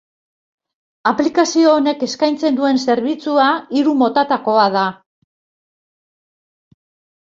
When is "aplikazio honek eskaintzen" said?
1.11-2.59